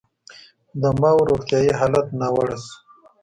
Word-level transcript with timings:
د 0.81 0.83
ماوو 1.01 1.27
روغتیايي 1.29 1.71
حالت 1.79 2.07
ناوړه 2.19 2.57
شو. 2.63 2.75